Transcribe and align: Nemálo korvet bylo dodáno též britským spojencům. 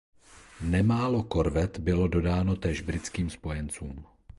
Nemálo 0.61 1.23
korvet 1.23 1.79
bylo 1.79 2.07
dodáno 2.07 2.55
též 2.55 2.81
britským 2.81 3.29
spojencům. 3.29 4.05